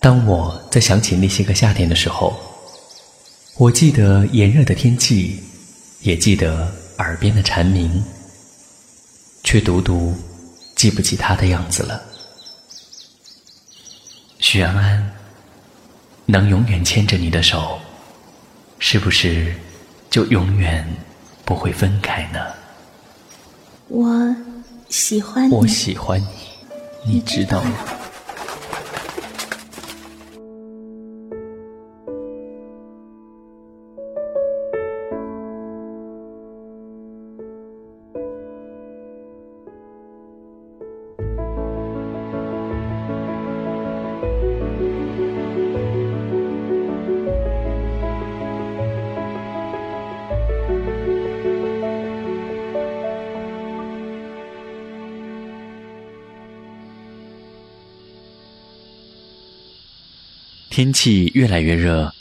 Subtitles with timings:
[0.00, 2.34] 当我在想起那些个夏天的时候，
[3.58, 5.38] 我记得炎热的天气，
[6.00, 8.02] 也记得耳边的蝉鸣，
[9.44, 10.16] 却独独
[10.74, 12.02] 记不起他的样子了。
[14.38, 15.12] 许安安，
[16.24, 17.78] 能永远牵着你的手，
[18.78, 19.54] 是不是
[20.08, 20.82] 就永远
[21.44, 22.40] 不会分开呢？
[23.88, 24.34] 我
[24.88, 26.18] 喜欢你，我喜欢
[27.04, 27.72] 你，你知道吗？
[60.70, 62.14] 天气越来越热，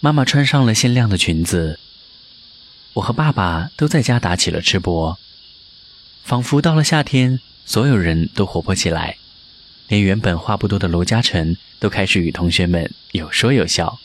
[0.00, 1.80] 妈妈穿上了鲜亮的裙子。
[2.92, 5.18] 我和爸爸都在家打起了吃播，
[6.22, 9.16] 仿佛到了夏天，所有人都活泼起来，
[9.88, 13.98] 连原本话不多的罗嘉诚都开始与同学们有说有笑。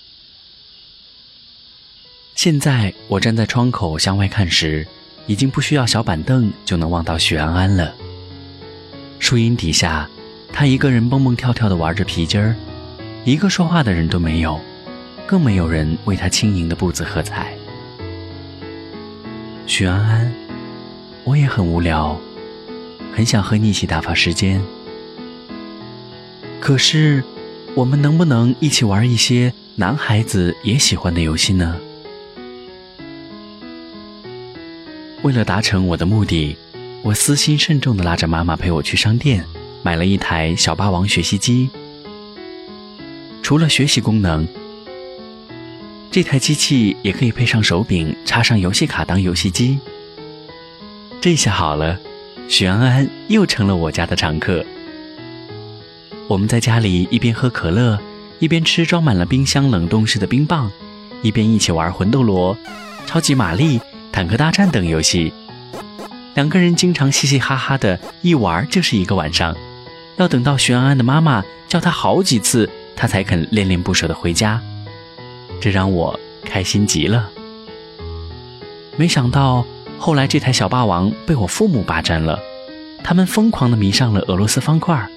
[2.34, 4.88] 现在我站在窗口向外看时，
[5.28, 7.94] 已经不需要小板凳就能望到许安安了。
[9.20, 10.10] 树荫底下，
[10.54, 12.56] 他一个人蹦蹦跳跳地玩着皮筋儿。
[13.26, 14.62] 一个说话的人都没有，
[15.26, 17.52] 更没有人为他轻盈的步子喝彩。
[19.66, 20.32] 许安安，
[21.24, 22.22] 我也很无聊，
[23.16, 24.62] 很想和你一起打发时间。
[26.60, 27.24] 可是，
[27.74, 31.78] 我们能不能一起玩一些男孩子也喜欢的游戏呢？
[35.24, 36.56] 为了达成我的目的，
[37.02, 39.44] 我私心慎重的拉着妈妈陪我去商店，
[39.82, 41.72] 买了一台小霸王学习机。
[43.46, 44.48] 除了学习功能，
[46.10, 49.78] 这台机器也可以配上手柄，插上游戏卡当游戏机。
[51.22, 52.00] 这下好了，
[52.48, 54.66] 许安安又成了我家的常客。
[56.28, 58.00] 我们在家里一边喝可乐，
[58.40, 60.72] 一边吃装满了冰箱冷冻室的冰棒，
[61.22, 62.58] 一边一起玩魂斗罗、
[63.06, 63.80] 超级玛丽、
[64.12, 65.32] 坦克大战等游戏。
[66.34, 69.56] 两个人经常嘻嘻哈哈的，一玩就是一个晚上。
[70.18, 72.68] 要等到许安安的妈妈叫他好几次。
[72.96, 74.62] 他才肯恋恋不舍的回家，
[75.60, 77.30] 这让我开心极了。
[78.96, 79.66] 没想到
[79.98, 82.40] 后来这台小霸王被我父母霸占了，
[83.04, 85.08] 他们疯狂的迷上了俄罗斯方块。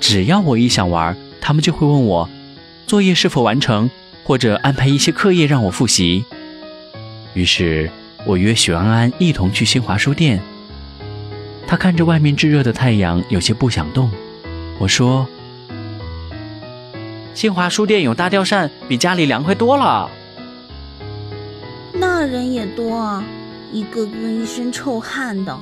[0.00, 2.28] 只要我一想玩，他们就会问我
[2.86, 3.88] 作业是否完成，
[4.24, 6.24] 或者安排一些课业让我复习。
[7.34, 7.88] 于是
[8.24, 10.40] 我约许安安一同去新华书店。
[11.66, 14.10] 他看着外面炙热的太阳，有些不想动。
[14.78, 15.28] 我说。
[17.34, 20.10] 新华书店有大吊扇，比家里凉快多了。
[21.92, 23.24] 那人也多啊，
[23.72, 25.58] 一个个一身臭汗的。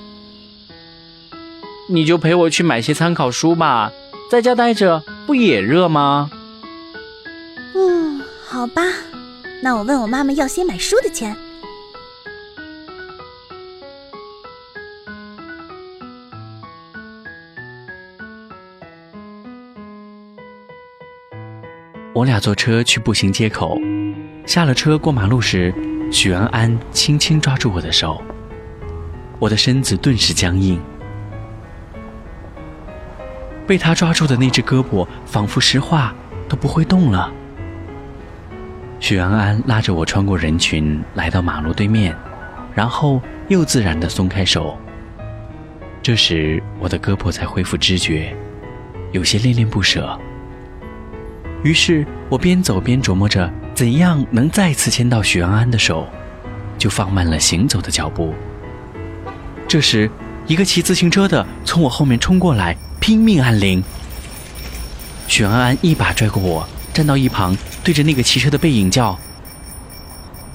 [1.88, 3.92] 你就陪我去买些参考书吧，
[4.30, 6.30] 在家待着不也热吗？
[7.74, 8.82] 嗯，好吧，
[9.62, 11.36] 那我问我妈妈要些买书的钱。
[22.18, 23.80] 我俩坐车去步行街口，
[24.44, 25.72] 下了车过马路时，
[26.10, 28.20] 许安安轻轻抓住我的手，
[29.38, 30.80] 我的身子顿时僵硬，
[33.68, 36.12] 被他抓住的那只胳膊仿佛石化，
[36.48, 37.32] 都不会动了。
[38.98, 42.12] 许安安拉着我穿过人群，来到马路对面，
[42.74, 44.76] 然后又自然地松开手。
[46.02, 48.36] 这时我的胳膊才恢复知觉，
[49.12, 50.18] 有些恋恋不舍。
[51.64, 56.06] 于是我边走边琢磨着怎样能再次牵到许安安的手，
[56.78, 58.32] 就放慢了行走的脚步。
[59.66, 60.10] 这时，
[60.46, 63.82] 一个骑自行车的从我后面冲过来，拼命按铃。
[65.26, 69.12] 许安安一把拽过我，站到一旁，对着那个骑车的背影叫：“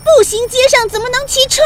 [0.04, 1.62] 步行街上怎么能骑车？”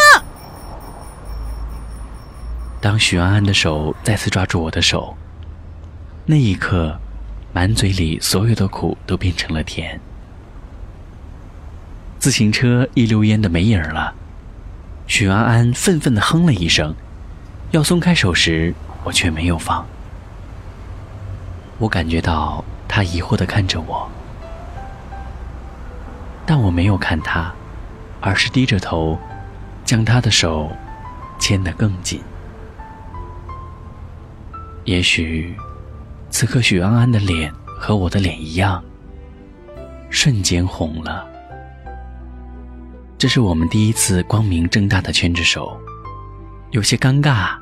[2.82, 5.16] 当许安安的手再次抓住我的手，
[6.26, 7.00] 那一刻。
[7.58, 10.00] 满嘴里所有的苦都变成了甜。
[12.20, 14.14] 自行车一溜烟的没影儿了，
[15.08, 16.94] 许安安愤愤的哼了一声，
[17.72, 19.84] 要松开手时，我却没有放。
[21.80, 24.08] 我感觉到他疑惑的看着我，
[26.46, 27.52] 但我没有看他，
[28.22, 29.18] 而是低着头，
[29.84, 30.72] 将他的手
[31.40, 32.22] 牵得更紧。
[34.86, 35.58] 也许。
[36.30, 38.84] 此刻，许安安的脸和我的脸一样，
[40.10, 41.28] 瞬间红了。
[43.18, 45.76] 这是我们第一次光明正大的牵着手，
[46.72, 47.58] 有些尴尬，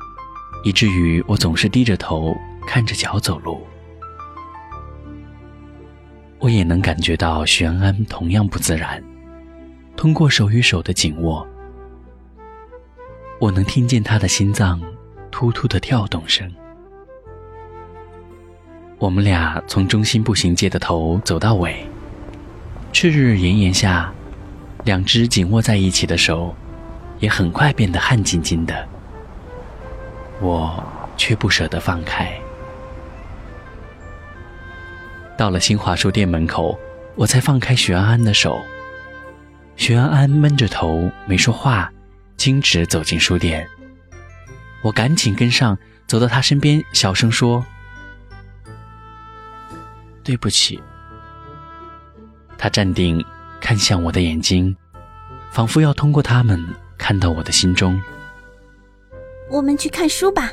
[0.64, 2.36] 以至于我总是低着头
[2.66, 3.66] 看着脚走路。
[6.38, 9.02] 我也能感觉到许安安同样不自然。
[9.96, 11.46] 通过手与手的紧握，
[13.40, 14.78] 我能听见他的心脏
[15.30, 16.52] 突突的跳动声。
[18.98, 21.86] 我们俩从中心步行街的头走到尾，
[22.94, 24.10] 赤日炎炎下，
[24.84, 26.54] 两只紧握在一起的手，
[27.18, 28.88] 也很快变得汗津津的。
[30.40, 30.82] 我
[31.14, 32.32] 却不舍得放开。
[35.36, 36.78] 到了新华书店门口，
[37.16, 38.58] 我才放开许安安的手。
[39.76, 41.92] 许安安闷着头没说话，
[42.38, 43.68] 径直走进书店。
[44.80, 45.76] 我赶紧跟上，
[46.06, 47.62] 走到他身边，小声说
[50.26, 50.78] ：“对不起。”
[52.58, 53.24] 他站定，
[53.60, 54.76] 看向我的眼睛，
[55.52, 56.62] 仿佛要通过他们
[56.98, 58.00] 看到我的心中。
[59.48, 60.50] 我们去看书吧。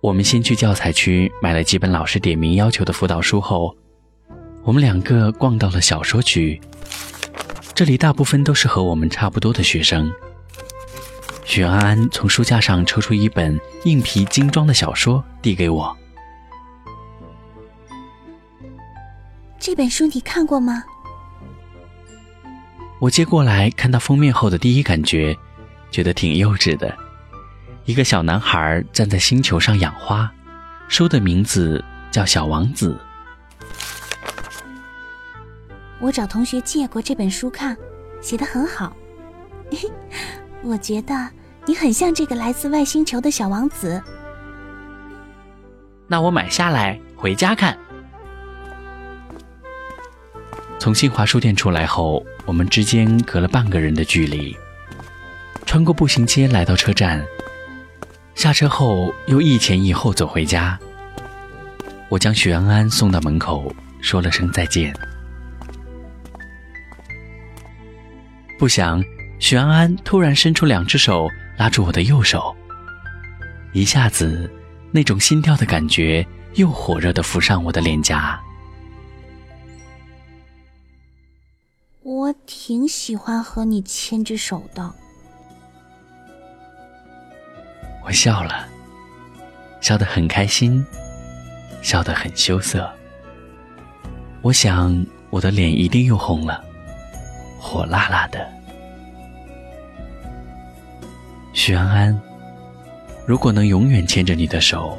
[0.00, 3.76] 我们先去教材区买了几本老师点名要求的辅导书后，
[4.62, 6.60] 我们两个逛到了小说区。
[7.74, 10.10] 这里大部分都是和我们差不多的学生。
[11.44, 15.96] 许安安从书架上抽出一本硬皮精装的小说，递给我。
[19.58, 20.84] 这本书你看过吗？
[22.98, 25.36] 我接过来看到封面后的第一感觉，
[25.90, 26.96] 觉得挺幼稚的。
[27.84, 30.30] 一个小男孩站在星球上养花，
[30.88, 32.98] 书的名字叫《小王子》。
[36.00, 37.76] 我找同学借过这本书看，
[38.20, 38.94] 写的很好。
[40.62, 41.30] 我觉得
[41.64, 44.02] 你很像这个来自外星球的小王子。
[46.06, 47.76] 那我买下来回家看。
[50.86, 54.56] 从新华书店出来后，我们之间隔了半个人的距离，
[55.64, 57.20] 穿过步行街来到车站。
[58.36, 60.78] 下车后又一前一后走回家。
[62.08, 64.94] 我将许安安送到门口，说了声再见。
[68.56, 69.02] 不想
[69.40, 71.28] 许安安突然伸出两只手
[71.58, 72.54] 拉住我的右手，
[73.72, 74.48] 一下子
[74.92, 76.24] 那种心跳的感觉
[76.54, 78.40] 又火热的浮上我的脸颊。
[82.06, 84.92] 我挺喜欢和你牵着手的。
[88.04, 88.68] 我笑了，
[89.80, 90.86] 笑得很开心，
[91.82, 92.88] 笑得很羞涩。
[94.40, 96.64] 我想我的脸一定又红了，
[97.58, 98.48] 火辣辣的。
[101.52, 102.20] 许安安，
[103.26, 104.96] 如果能永远牵着你的手，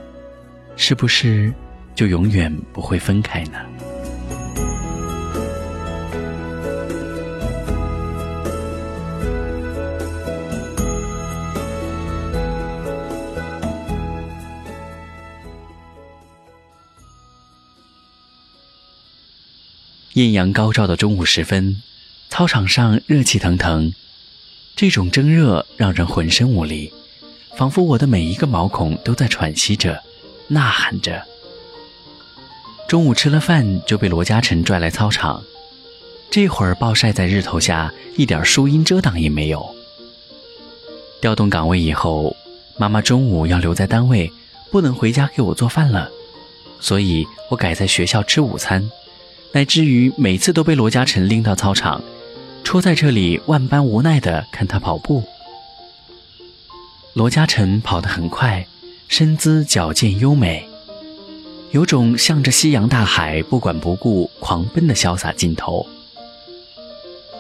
[0.76, 1.54] 是不是
[1.96, 3.62] 就永远不会分开呢？
[20.18, 21.80] 艳阳高照的中午时分，
[22.28, 23.94] 操场上热气腾腾，
[24.76, 26.92] 这种蒸热让人浑身无力，
[27.56, 30.02] 仿佛我的每一个毛孔都在喘息着、
[30.48, 31.24] 呐喊着。
[32.88, 35.44] 中午吃了饭就被罗嘉诚拽来操场，
[36.32, 39.70] 这会儿暴晒在日头下，一点树荫遮挡也没有。
[41.22, 42.36] 调动岗位以后，
[42.76, 44.32] 妈妈中午要留在单位，
[44.72, 46.10] 不能回家给我做饭了，
[46.80, 48.90] 所以我改在学校吃午餐。
[49.54, 52.02] 乃至于每次都被罗嘉诚拎到操场，
[52.64, 55.24] 戳在这里，万般无奈地看他跑步。
[57.14, 58.68] 罗嘉诚跑得很快，
[59.08, 60.68] 身姿矫健优美，
[61.72, 65.88] 有种向着夕阳大海不管不顾狂奔的潇洒劲头。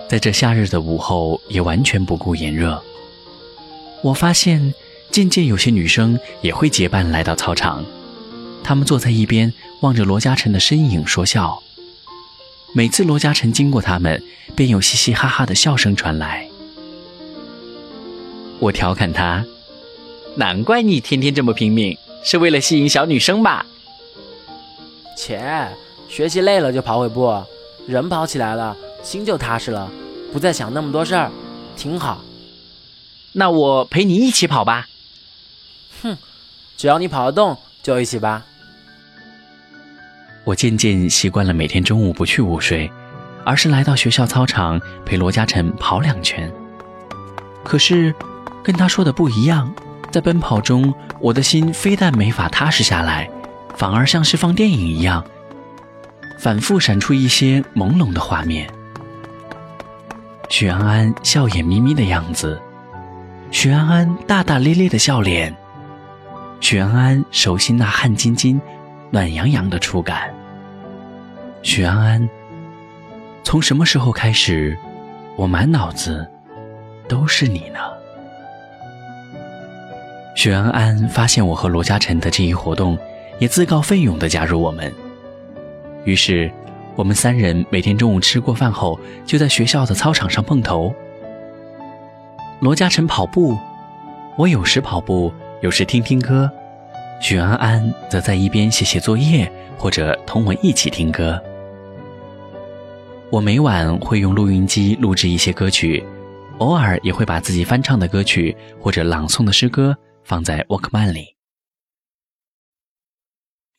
[0.10, 2.82] 在这夏日的午后，也完全不顾炎热。
[4.02, 4.74] 我发现，
[5.12, 7.86] 渐渐有些女生也会结伴来到操场，
[8.64, 11.62] 她们坐在一边，望着罗嘉诚的身影说笑。
[12.78, 14.22] 每次罗嘉诚经过他们，
[14.56, 16.48] 便有嘻嘻哈哈的笑声传来。
[18.60, 19.44] 我调侃他
[20.38, 23.66] ：“难怪你天天这么拼命，是为了吸引小女生吧？”
[25.18, 25.68] 切，
[26.08, 27.44] 学习累了就跑会步，
[27.88, 29.92] 人跑起来了，心就踏实了，
[30.32, 31.32] 不再想那么多事儿，
[31.76, 32.24] 挺好。
[33.32, 34.88] 那我陪你一起跑吧。
[36.04, 36.16] 哼，
[36.78, 38.46] 只要你跑得动，就一起吧。
[40.48, 42.90] 我渐渐习惯了每天中午不去午睡，
[43.44, 46.50] 而是来到学校操场陪罗嘉诚跑两圈。
[47.66, 48.16] 可是，
[48.64, 49.70] 跟他说的不一样，
[50.10, 53.30] 在奔跑中，我的心非但没法踏实下来，
[53.76, 55.22] 反而像是放电影一样，
[56.40, 58.70] 反复闪出一些朦胧的画面：
[60.48, 62.58] 许安安笑眼眯眯的样子，
[63.52, 65.54] 许安安大大咧咧的笑脸，
[66.62, 68.62] 许安安手心那汗津津、
[69.12, 70.34] 暖洋洋的触感。
[71.68, 72.30] 许安安，
[73.44, 74.78] 从什么时候开始，
[75.36, 76.26] 我满脑子
[77.10, 77.80] 都是你呢？
[80.34, 82.98] 许安安发现我和罗嘉诚的这一活动，
[83.38, 84.92] 也自告奋勇地加入我们。
[86.06, 86.50] 于是，
[86.96, 90.96] 我们三人每天中午吃过饭后，就在学校的操场上碰头。
[92.62, 93.58] 罗嘉诚跑步，
[94.38, 96.50] 我有时跑步，有时听听歌；
[97.20, 101.44] 许安安则在一边写写作业，或者同我一起听歌。
[103.32, 106.04] 我每晚会用录音机录制一些歌曲，
[106.60, 109.98] 偶尔也会把自己翻唱的歌曲或者朗诵的诗歌。
[110.28, 111.38] 放在沃克曼里。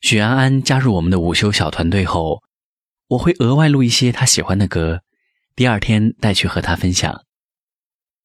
[0.01, 2.41] 许安安加入我们的午休小团队后，
[3.07, 5.01] 我会额外录一些他喜欢的歌，
[5.55, 7.21] 第二天带去和他分享。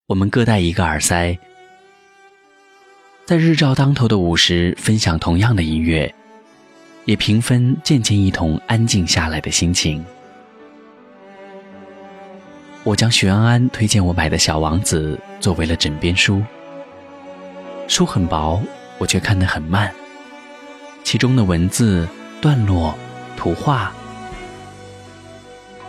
[0.06, 1.38] 我们各带一个耳塞，
[3.26, 6.14] 在日照当头的午时分享同样的音乐，
[7.04, 10.02] 也平分渐渐一同安静下来的心情。
[12.84, 16.42] 我将许安安推荐我买的小王子作为了枕边书。
[17.88, 18.62] 书很薄，
[18.98, 19.90] 我却看得很慢。
[21.02, 22.06] 其中的文字、
[22.42, 22.94] 段落、
[23.38, 23.90] 图画，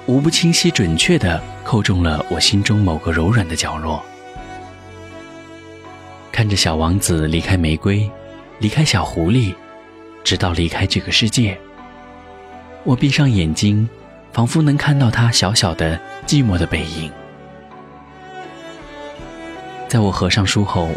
[0.05, 4.01] 无不清晰准确地扣中了我心中某个柔软的角落。
[6.31, 8.09] 看着小王子离开玫瑰，
[8.59, 9.53] 离开小狐狸，
[10.23, 11.57] 直到离开这个世界，
[12.85, 13.87] 我闭上眼睛，
[14.35, 17.09] 仿佛能看到他小小的、寂寞的背影。
[19.87, 20.89] 在我合上书后。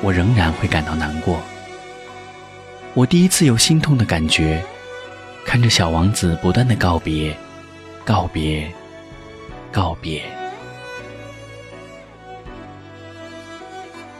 [0.00, 1.42] 我仍然会感到难过。
[2.94, 4.64] 我第一次有心痛的感觉，
[5.44, 7.36] 看着小王子不断的告别，
[8.04, 8.72] 告别，
[9.72, 10.22] 告别。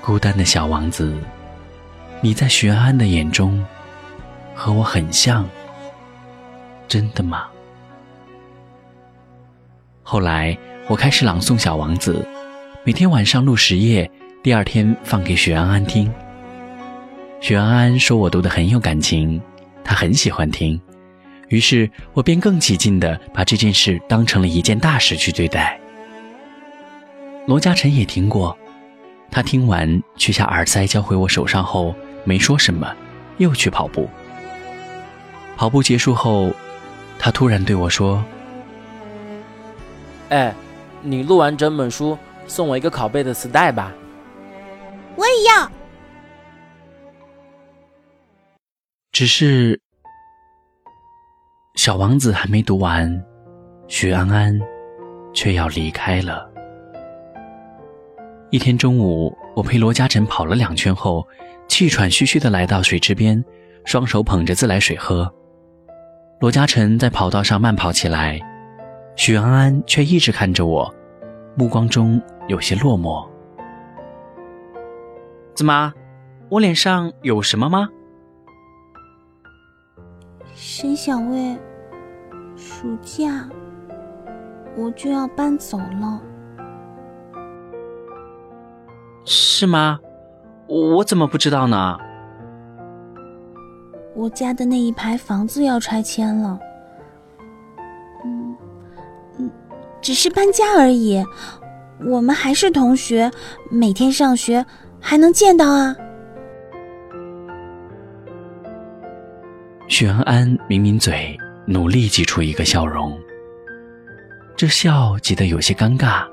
[0.00, 1.16] 孤单的小王子，
[2.20, 3.64] 你在徐安安的眼中
[4.52, 5.48] 和我很像，
[6.88, 7.46] 真的吗？
[10.10, 12.26] 后来我开始朗诵《小王子》，
[12.82, 14.10] 每天晚上录十页。
[14.42, 16.10] 第二天放给许安安听，
[17.42, 19.38] 许安安说我读得很有感情，
[19.84, 20.80] 她很喜欢听，
[21.48, 25.78] 于是我便更起劲地把这件事当成了一件大事去对待。
[27.44, 28.56] 罗嘉诚也听过，
[29.30, 32.90] 他听完取下耳塞交回我手上后，没说什么，
[33.36, 34.08] 又去跑步。
[35.54, 36.50] 跑步结束后，
[37.18, 38.24] 他突然对我说
[40.30, 40.54] ：“哎，
[41.02, 42.16] 你录完整本书，
[42.46, 43.92] 送我一个拷贝的磁带吧。”
[45.16, 45.70] 我也要。
[49.10, 49.80] 只是，
[51.74, 53.24] 小王子还没读完，
[53.88, 54.56] 许安安
[55.32, 56.48] 却要离开了。
[58.50, 61.26] 一天中午，我陪罗嘉诚跑了两圈后，
[61.68, 63.44] 气喘吁吁的来到水池边，
[63.84, 65.32] 双手捧着自来水喝。
[66.40, 68.38] 罗嘉诚在跑道上慢跑起来，
[69.18, 70.94] 许安安却一直看着我，
[71.56, 73.28] 目光中有些落寞。
[75.56, 75.92] 怎么，
[76.48, 77.88] 我脸上有什么吗？
[80.54, 81.58] 沈小薇，
[82.54, 83.48] 暑假
[84.76, 86.22] 我就要搬走了，
[89.24, 89.98] 是吗？
[90.68, 91.98] 我怎么不知道呢？
[94.14, 96.56] 我家的那一排房子要拆迁了，
[100.00, 101.24] 只是搬家而已，
[102.06, 103.30] 我们还是同学，
[103.70, 104.64] 每天上学。
[105.00, 105.94] 还能见到啊！
[109.86, 113.16] 许安安抿抿嘴，努力挤出一个笑容。
[114.56, 116.26] 这笑挤得有些尴尬，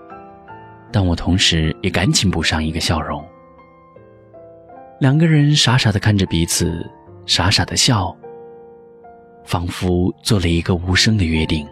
[0.92, 3.24] 但我同时也赶紧补上一个笑容。
[5.00, 6.84] 两个人傻傻的看着彼此，
[7.28, 8.18] 傻傻的笑，
[9.44, 11.68] 仿佛做了一个无声的约定，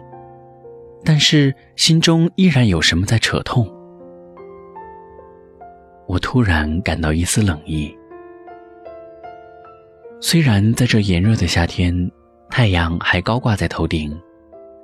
[1.04, 3.70] 但是心中依然有什么在扯痛。
[6.06, 7.94] 我突然感到一丝冷意。
[10.20, 11.94] 虽然在这炎热的夏天，
[12.50, 14.18] 太阳还高挂在头顶，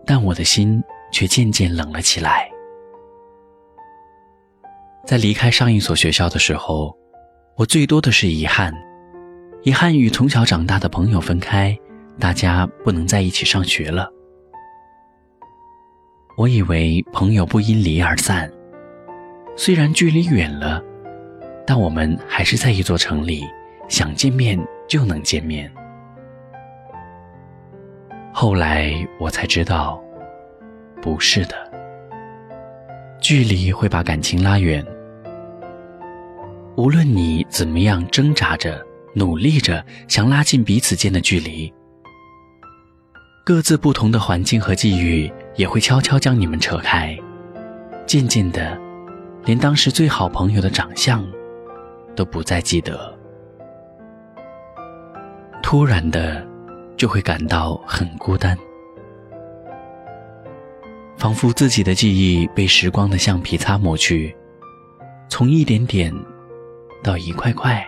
[0.05, 2.49] 但我的心却渐渐冷了起来。
[5.07, 6.95] 在离开上一所学校的时候，
[7.57, 8.73] 我最多的是遗憾，
[9.63, 11.77] 遗憾与从小长大的朋友分开，
[12.19, 14.11] 大家不能在一起上学了。
[16.41, 18.51] 我以为朋友不因离而散，
[19.57, 20.83] 虽然距离远了。
[21.67, 23.45] 但我们还是在一座城里，
[23.89, 25.71] 想见面就能见面。
[28.33, 30.03] 后来我才知道，
[31.03, 31.55] 不是的。
[33.21, 34.83] 距离会把感情拉远。
[36.75, 38.83] 无论你怎么样挣扎着、
[39.15, 41.71] 努力着，想拉近彼此间的距离，
[43.45, 47.17] 各自不同的环境和际遇也会悄悄将你们扯开。
[48.07, 48.77] 渐渐的，
[49.45, 51.25] 连当时最好朋友的长相
[52.17, 53.17] 都不再记得。
[55.63, 56.45] 突然的，
[56.97, 58.59] 就会感到很孤单。
[61.17, 64.35] 仿佛自己的记忆被时光的橡皮擦抹去，
[65.29, 66.13] 从一点点
[67.05, 67.87] 到一块块，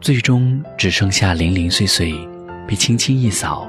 [0.00, 2.14] 最终只剩下零零碎碎，
[2.68, 3.68] 被轻轻一扫，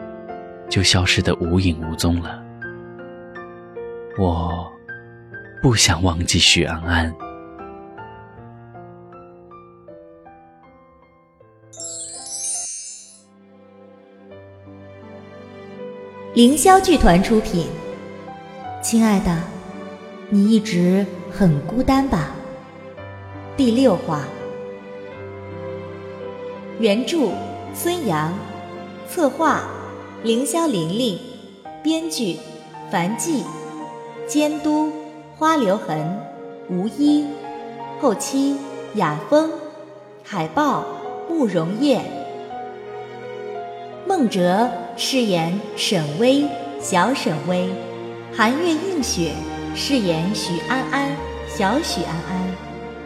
[0.69, 2.44] 就消失得无影无踪了。
[4.17, 4.71] 我
[5.61, 7.13] 不想忘记许安安。
[16.33, 17.67] 凌霄剧团出品。
[18.81, 19.35] 亲爱的，
[20.29, 22.29] 你一直很孤单吧？
[23.57, 24.21] 第六话，
[26.79, 27.31] 原著
[27.73, 28.31] 孙杨，
[29.09, 29.63] 策划
[30.23, 31.19] 凌霄玲玲，
[31.83, 32.37] 编剧
[32.91, 33.43] 樊季，
[34.27, 34.91] 监督
[35.37, 36.19] 花留痕，
[36.67, 37.25] 吴一，
[38.01, 38.57] 后期
[38.95, 39.51] 雅风，
[40.23, 40.83] 海报
[41.29, 42.01] 慕容叶，
[44.07, 44.67] 孟哲
[44.97, 46.45] 饰演沈巍，
[46.81, 47.69] 小沈巍。
[48.33, 49.31] 寒月映雪
[49.75, 51.15] 饰演许安安，
[51.47, 52.41] 小许安安；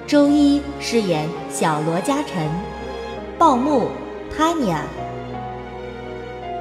[0.08, 2.50] 周一饰演小罗嘉诚，
[3.38, 3.90] 报幕
[4.36, 4.80] Tanya。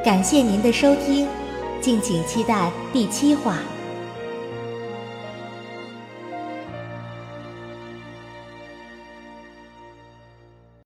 [0.05, 1.29] 感谢您的收听，
[1.81, 3.59] 敬请期待第七话。